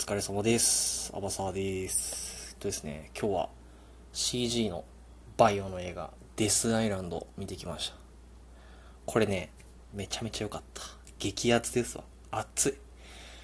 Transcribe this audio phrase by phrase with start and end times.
[0.00, 1.12] 疲れ様です。
[1.14, 2.52] アバサーです。
[2.52, 3.48] えっとですね、今日は
[4.14, 4.82] CG の
[5.36, 7.96] バイオの映画、デスアイランド見てきました。
[9.04, 9.52] これね、
[9.92, 10.82] めちゃめちゃ良かった。
[11.18, 12.04] 激アツですわ。
[12.30, 12.74] 熱い。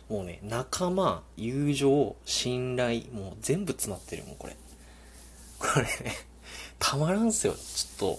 [0.08, 4.56] もうね、仲間、友情、信頼、もう全部詰まってる、もうこれ。
[5.58, 5.90] これね、
[6.78, 7.52] たまらんすよ。
[7.52, 8.18] ちょっ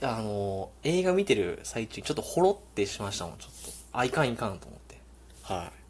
[0.00, 3.72] と、あの、映画見てる最中にちょっとほろってしましたもん、ちょっと。
[3.98, 5.00] あ、いかんいかんと思って。
[5.42, 5.85] はい。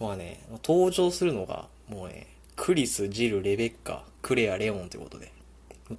[0.00, 5.32] まあね、登場するのが、もうね、クリス、ジル、レベッカ、クレア、レオンということで、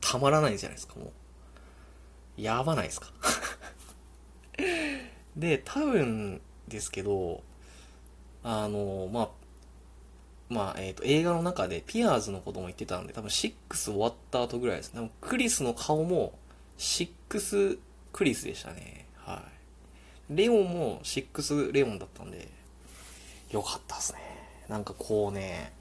[0.01, 1.11] たまらないじゃないですか、も
[2.37, 2.41] う。
[2.41, 3.11] やばないですか。
[5.35, 7.43] で、多分ですけど、
[8.43, 9.29] あの、まあ、
[10.49, 14.99] まあ、えっ、と、映画の中でピアーズのことも言ってたんで、多分6終わった後ぐらいですね。
[14.99, 16.33] 多分クリスの顔も
[16.77, 17.79] 6
[18.11, 19.05] クリスでしたね。
[19.17, 19.43] は
[20.31, 20.35] い。
[20.35, 22.47] レオンも6レオンだったんで、
[23.51, 24.19] よかったですね。
[24.67, 25.73] なんかこうね、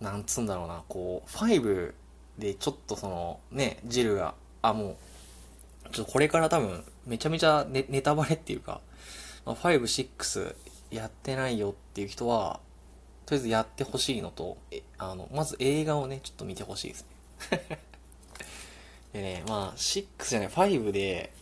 [0.00, 1.92] なんつうんだろうな、こう、5
[2.38, 4.96] でちょっとその、ね、ジルが、あ、も
[5.84, 8.80] う、ちょっとこれから多分、めちゃめちゃネネタバレっていうか、
[9.44, 10.54] まあ、5、6
[10.90, 12.60] やってないよっていう人は、
[13.26, 17.06] とりあえずやってほしいのと、えあの、まず映画をね、ちょっと見てほしいです
[17.50, 17.78] ね。
[19.12, 21.32] でね、まあ、6じゃない、5で、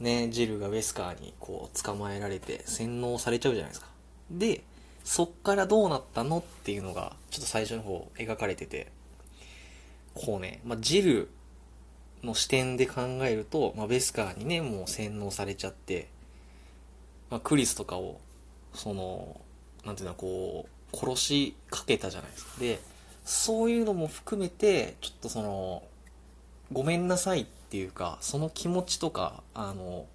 [0.00, 3.87] ね、ジルがウェスカーにこう捕まえられて洗脳されちゃうじゃないですか。
[4.30, 4.62] で、
[5.04, 8.88] そっからどうなったのっていうのが、ちょっと最初の方描かれてて、
[10.14, 11.30] こうね、まあ、ジル
[12.22, 16.08] の視点で考えると、まあ、ベスカーにね、もう洗脳されちゃって、
[17.30, 18.20] まあ、クリスとかを、
[18.74, 19.40] その、
[19.84, 22.60] なんていうの、こう、殺しかけたじゃないですか。
[22.60, 22.80] で、
[23.24, 25.82] そういうのも含めて、ちょっとその、
[26.72, 30.06] ごめんなさいっていうか、その気持ちとか、あの、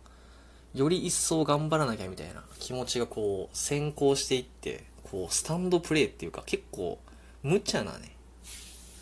[0.73, 6.99] より一層頑張らなきゃみたいな気持ちがこう、先行していって、こう、スタンドプレイっていうか、結構、
[7.43, 8.15] 無茶なね、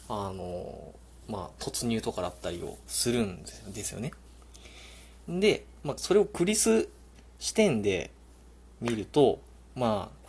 [0.09, 0.93] あの、
[1.27, 4.11] まあ、突入とかだったりをするんですよね。
[5.29, 6.89] で、まあ、それをクリス
[7.39, 8.11] 視点で
[8.81, 9.39] 見ると、
[9.75, 10.21] まあ、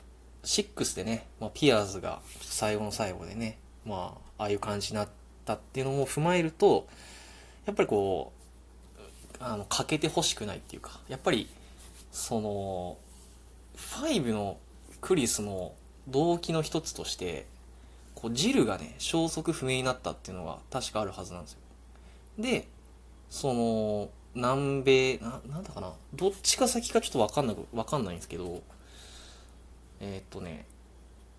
[0.45, 5.09] 6でね、まあ、ピアーズが最後の最後でね、まあ、ああいう感じになっ
[5.45, 6.87] たっていうのも踏まえると、
[7.67, 8.42] やっぱりこう、
[9.43, 11.49] あの、欠けてほしくないっていうか、やっぱり、
[12.13, 12.97] その、
[13.77, 14.59] 5の
[15.01, 15.73] クリスの
[16.09, 17.47] 動機の一つとして、
[18.15, 21.59] こう、ジルがね、消息不明になったっていうのが確かあるはずなんですよ。
[22.39, 22.69] で、
[23.31, 28.63] その、南米、な、なんだかな、どっちが先かちょっとわかんなく、わかんないんですけど、
[30.01, 30.67] えーっとね、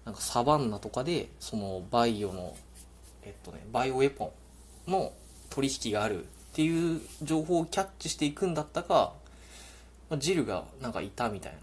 [0.06, 2.56] なんかサバンナとかで、そのバイオの、
[3.24, 4.34] えっとね、バイオウェポ
[4.88, 5.14] ンの
[5.50, 9.14] 取引があるっていう情報をキャッチしていくんだったか、
[10.12, 11.58] まあジルがなんかいたみたいな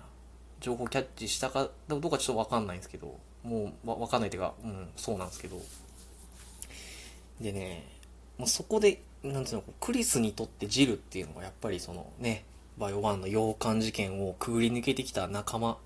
[0.59, 5.61] 情報をキャッチしたかどうかちょっとわかんないんですけど、もうわわかんないっていうか、うん、そうなんですけど。
[7.41, 7.87] でね、
[8.37, 12.45] もうそこで、なんていうの、クリスにとってジルっていうのがやっぱりそのね、
[12.77, 15.77] バイオ1の洋館事件をくぐり抜けてきた仲間っ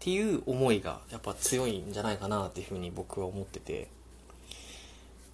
[0.00, 3.88] ていう思いがやっぱ強いんじゃないかなっていうふうに僕は思ってて。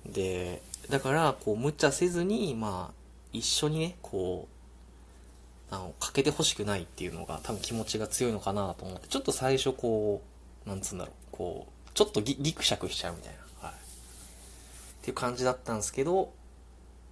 [0.04, 2.94] で、だから、こう、無茶せずに、まあ、
[3.32, 4.48] 一緒にね、こ
[5.70, 10.22] う、あの、かけてほしくないっていうのが多分気持ちが強いのかなと思って、ちょっと最初こ
[10.66, 13.74] う、なんつうんだろう、こう、ちょっとぎギクシャクしちゃうみたいな、はい。
[13.74, 13.76] っ
[15.02, 16.32] ていう感じだったんですけど、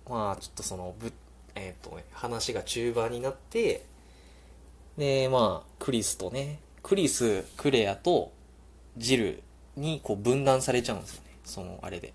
[0.08, 1.12] まあ、ちょっとその、ぶ、
[1.54, 3.84] えっ、とね、話が中盤になって、
[4.96, 8.32] で、まあ、クリスとね、クリス、クレアと
[8.96, 9.42] ジル
[9.76, 11.38] にこう分断されちゃうんですよね。
[11.44, 12.12] その、あれで。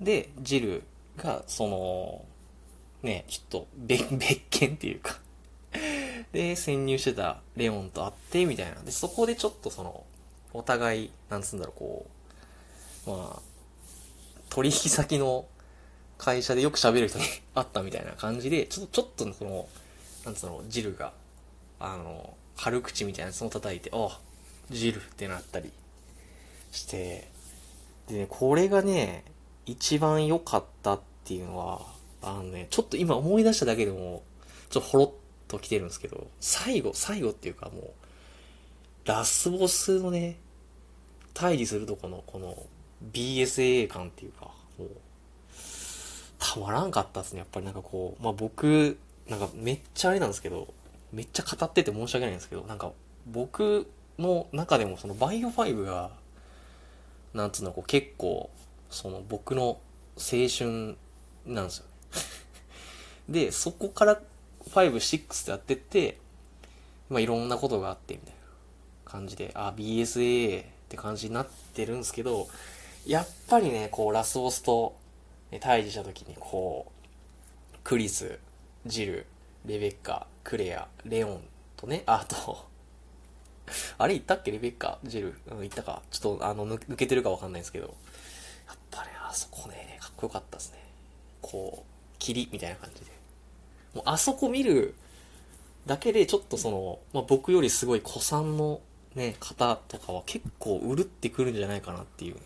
[0.00, 0.82] で、ジル
[1.16, 2.24] が、その、
[3.02, 5.20] ね、ちょっと別、別件っていうか
[6.32, 8.82] で、潜入してたレオンと会って、みたいな。
[8.82, 10.04] で、そこでちょっとその、
[10.52, 12.06] お互い、なんつうんだろう、こ
[13.06, 13.42] う、まあ、
[14.50, 15.46] 取引先の
[16.16, 19.68] 会社でよく喋る人に 会ったみたいな感じで、ちょっと、ちょっとその、
[20.24, 21.12] なんつうの、ジルが、
[21.78, 24.20] あの、軽口みたいなやつも叩いて、あ、
[24.70, 25.70] ジルってなったり
[26.72, 27.30] して、
[28.08, 29.24] でね、これがね、
[29.68, 31.82] 一番良かったっていうのは、
[32.22, 34.22] あのね、ちょっと今思い出しただけでも、
[34.70, 35.10] ちょっとほろっ
[35.46, 37.90] と来てるんですけど、最後、最後っていうかもう、
[39.04, 40.38] ラスボスのね、
[41.34, 42.56] 対峙するとこの、この、
[43.12, 44.46] BSAA 感っていうか、
[44.78, 44.88] もう、
[46.38, 47.40] たまらんかったですね。
[47.40, 48.98] やっぱりなんかこう、まあ僕、
[49.28, 50.72] なんかめっちゃあれなんですけど、
[51.12, 52.92] めっちゃ語ってて申し訳ないんですけど、なんか
[53.26, 56.10] 僕の中でもそのバイオ5が、
[57.34, 58.50] なんつうの、こう結構、
[58.90, 59.80] その僕の
[60.16, 60.96] 青春
[61.46, 61.92] なんですよね。
[63.46, 64.20] で、そこから
[64.70, 66.18] 5、6ってやってって、
[67.08, 68.40] まあいろんなことがあってみたいな
[69.04, 72.48] 感じで、あ、BSA って感じになってるんですけど、
[73.06, 74.96] やっぱりね、こう、ラスボスと、
[75.50, 76.92] ね、対峙した時に、こ
[77.74, 78.38] う、クリス、
[78.84, 79.26] ジル、
[79.64, 81.44] レベッカ、クレア、レオン
[81.76, 82.66] とね、あと、
[83.98, 84.50] あれ言ったっけ？
[84.50, 86.02] レベッカ、ジル、うん、言ったか。
[86.10, 87.94] ちょっと、あの、抜けてるかわかんないんですけど、
[88.68, 90.78] やっぱね、あそこね、かっこよかったですね。
[91.42, 93.06] こう、霧みたいな感じで。
[93.94, 94.94] もう、あそこ見る
[95.86, 98.80] だけで、ちょっとその、まあ、僕よりすごい古参の
[99.14, 102.40] ね、方とかは結構うるってくるんじゃないかなっていうね、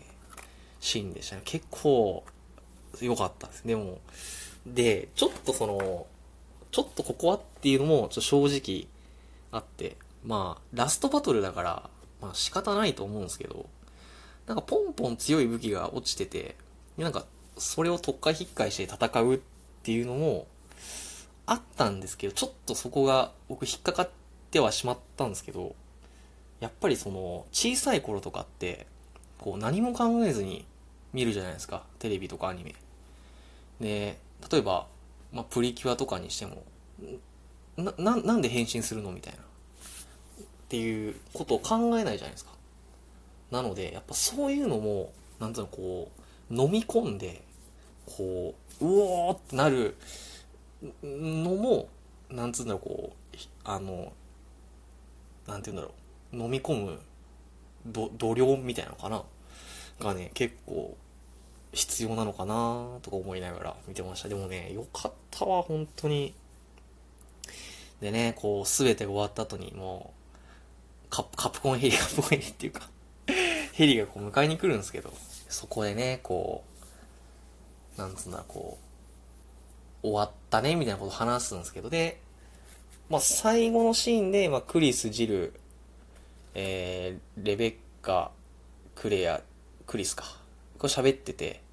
[0.79, 1.41] シーンでしたね。
[1.45, 2.23] 結構、
[3.01, 3.67] 良かったです。
[3.67, 3.99] でも、
[4.65, 6.07] で、ちょっとその、
[6.71, 8.87] ちょっとここはっていうのも、ちょっと正直
[9.51, 11.89] あって、まあ、ラストバトルだから、
[12.21, 13.65] まあ仕方ないと思うんですけど、
[14.47, 16.55] なんかポンポン強い武器が落ちてて、
[16.97, 17.25] なんか、
[17.57, 19.39] それを特化引っかえして戦うっ
[19.83, 20.47] ていうのも、
[21.45, 24.09] あったんですけど、ちょっとそこが僕引っかかっ
[24.51, 25.75] てはしまったんですけど、
[26.59, 28.87] やっぱりその、小さい頃とかって、
[29.39, 30.65] こう何も考えずに
[31.11, 31.83] 見るじゃないですか。
[31.99, 32.75] テレビとかアニメ。
[33.81, 34.17] で、
[34.51, 34.87] 例えば、
[35.31, 36.63] まあ、プリキュアとかにしても、
[37.75, 39.39] な、な、なんで変身するのみたいな。
[39.39, 42.51] っていうことを考えないじゃないですか。
[43.53, 46.11] なので、やっぱそういうのも、なんていうの、こ
[46.49, 47.43] う、飲み込んで、
[48.05, 49.95] こう、うおーってなる
[51.03, 51.87] のも、
[52.31, 54.11] なんつうんだろう、こう、あの、
[55.45, 55.91] なんていうんだろ
[56.33, 56.99] う、飲み込む、
[57.85, 59.23] ど、度量みたいなのかな？
[59.99, 60.97] がね、結構、
[61.73, 64.29] 必要なのかなとか思いながら見てました。
[64.29, 66.33] でもね、よかったわ、本当に。
[68.01, 70.11] でね、こう、すべてが終わった後に、も
[71.05, 72.89] う、カカプコンヘリ、カプコンヘリっていうか
[73.73, 75.11] ヘリがこう迎えに来るんですけど、
[75.49, 76.63] そこでね、こ
[77.97, 78.77] う、なんつうんだ、こ
[80.03, 82.21] う、終わったね、みたいなこと話すんですけど、で、
[83.09, 85.53] まあ、最後のシーンで、まあ、クリス、ジル、
[86.53, 88.31] えー、レベッカ、
[88.93, 89.41] クレア、
[89.87, 90.25] クリスか。
[90.77, 91.63] これ喋ってて、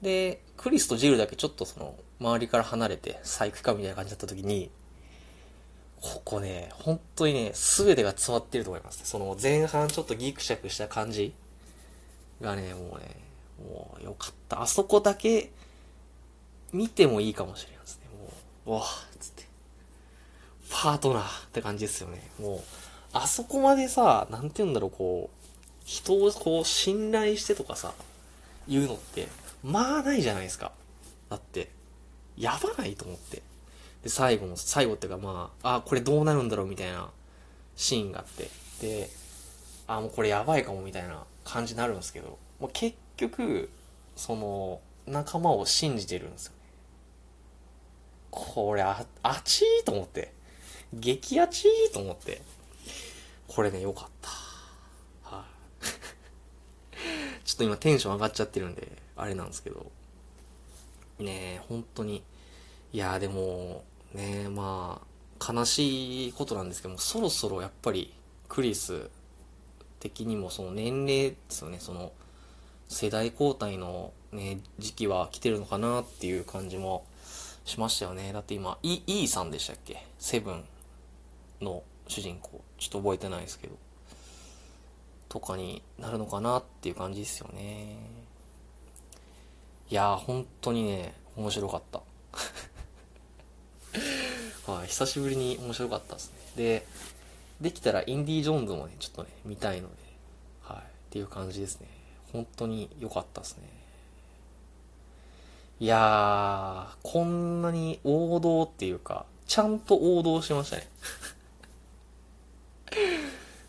[0.00, 4.70] で、クリスとジルだけちょっとその、周りから離れて、細工かみたいな感じだった時に、
[6.00, 9.02] ここね、本当にね、すべてが詰まってると思います。
[9.04, 11.34] その前半ちょっとギクシャクした感じ
[12.40, 13.16] がね、もうね、
[13.62, 14.62] もうよかった。
[14.62, 15.50] あそこだけ
[16.72, 18.08] 見てもいいかもしれないですね。
[18.66, 19.44] もう、わぁ、つって。
[20.70, 22.30] パートナーって感じですよね。
[22.38, 22.60] もう、
[23.12, 25.50] あそこまでさ、なんて言うんだろう、こう、
[25.84, 27.92] 人をこう信頼してとかさ、
[28.68, 29.28] 言うのって、
[29.62, 30.72] まあないじゃないですか。
[31.28, 31.68] だって、
[32.36, 33.42] やばないと思って。
[34.02, 37.10] で、最後の、最後っていうかまあ、あ、これどうなるんだろうみたいな
[37.76, 38.48] シーンがあって、
[38.80, 39.10] で、
[39.86, 43.68] あ、もうこれやばいかもみたいな感じになるんですけど、もう結局、
[44.16, 46.52] その、仲間を信じてるんですよ。
[48.30, 50.32] これ、あ、あちーと思って。
[50.92, 52.42] 激あちーと思って。
[53.48, 54.30] これね、よかった。
[55.36, 55.44] は
[55.82, 55.84] い、
[57.44, 59.90] ちょっと今テンション上がっちゃってるんで、あれなんですけど。
[61.18, 62.22] ねえ、本当に。
[62.92, 65.00] いやでも、ねえま
[65.38, 68.12] あ、悲しいことなんですけども、そろそろやっぱり、
[68.48, 69.08] クリス
[70.00, 72.12] 的にもその年齢ですよね、その、
[72.88, 77.04] 世代交代のね、時期は来てるのかなっていう感じも
[77.64, 78.32] しましたよね。
[78.32, 80.04] だって今、イ、イさんでしたっけ？
[80.18, 80.64] セブン
[81.60, 82.60] の主人公。
[82.78, 83.76] ちょっと覚えてないですけど。
[85.28, 87.96] とかになるのかなっていう感じですよね。
[89.88, 92.02] いやー、本当にね、面白かった。
[94.70, 96.38] はい、久しぶりに面白かったですね。
[96.56, 96.86] で、
[97.60, 99.94] できたらインディ・ジョーンズもね、ちょっとね、見たいので、
[100.62, 101.88] はい、っていう感じですね。
[102.32, 103.68] 本当に良かったですね。
[105.80, 110.88] いやー、こんなに王道っていうか、ちゃんと王道しましたね。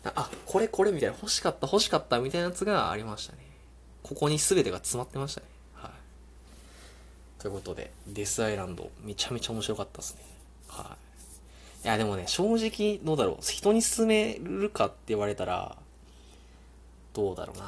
[0.14, 3.38] あ、これこれみたいな、欲しかった欲しかったみたいなやつがありましたね。
[4.02, 5.46] ここに全てが詰まってましたね。
[5.74, 5.92] はい。
[7.40, 10.22] ということで、デスアイランド、めちゃめちゃ面白かったですね。
[10.72, 10.96] は
[11.82, 11.84] い。
[11.84, 13.42] いや、でもね、正直、どうだろう。
[13.42, 15.76] 人に勧めるかって言われたら、
[17.12, 17.62] どうだろうな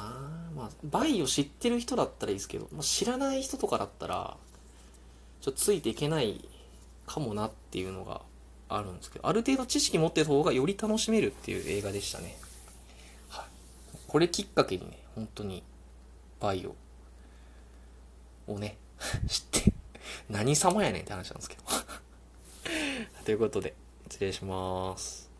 [0.55, 4.37] まあ、バイを知ってる人だったらいいですけど、まあ、知らない人とかだったら、
[5.41, 6.47] ちょっとついていけない
[7.05, 8.21] かもなっていうのが
[8.69, 12.37] あるんですけど、ある程度知識持ってた方がより楽しめるっていう映画でしたね。
[13.29, 13.45] はい。
[14.07, 15.61] これきっかけにね、本当に、
[16.39, 16.75] バイオ
[18.51, 18.77] をね、
[19.27, 19.73] 知って、
[20.29, 21.63] 何様やねんって話なんですけど。
[23.25, 23.73] ということで、
[24.07, 25.34] 失礼します。